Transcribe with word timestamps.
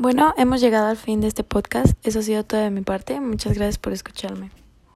Bueno, 0.00 0.32
hemos 0.38 0.62
llegado 0.62 0.86
al 0.86 0.96
fin 0.96 1.20
de 1.20 1.26
este 1.26 1.44
podcast. 1.44 1.94
Eso 2.06 2.20
ha 2.20 2.22
sido 2.22 2.42
todo 2.42 2.62
de 2.62 2.70
mi 2.70 2.80
parte. 2.80 3.20
Muchas 3.20 3.52
gracias 3.52 3.76
por 3.76 3.92
escucharme. 3.92 4.50